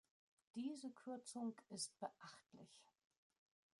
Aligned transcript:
Diese 0.55 0.89
Kürzung 0.89 1.53
ist 1.69 1.99
beachtlich. 1.99 2.89